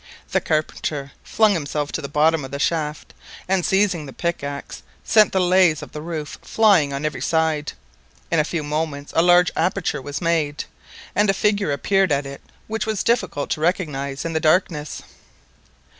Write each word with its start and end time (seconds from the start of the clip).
The 0.31 0.41
carpenter 0.41 1.11
flung 1.23 1.53
himself 1.53 1.91
to 1.91 2.01
the 2.01 2.09
bottom 2.09 2.43
of 2.43 2.49
the 2.49 2.57
shaft, 2.57 3.13
and 3.47 3.63
seizing 3.63 4.09
a 4.09 4.11
pickaxe 4.11 4.81
sent 5.03 5.31
the 5.31 5.39
laths 5.39 5.83
of 5.83 5.91
the 5.91 6.01
roof 6.01 6.39
flying 6.41 6.91
on 6.91 7.05
every 7.05 7.21
side. 7.21 7.73
In 8.31 8.39
a 8.39 8.43
few 8.43 8.63
moments 8.63 9.13
a 9.15 9.21
large 9.21 9.51
aperture 9.55 10.01
was 10.01 10.19
made, 10.19 10.63
and 11.15 11.29
a 11.29 11.35
figure 11.35 11.71
appeared 11.71 12.11
at 12.11 12.25
it 12.25 12.41
which 12.65 12.87
it 12.87 12.87
was 12.87 13.03
difficult 13.03 13.51
to 13.51 13.61
recognise 13.61 14.25
in 14.25 14.33
the 14.33 14.39
darkness. 14.39 15.03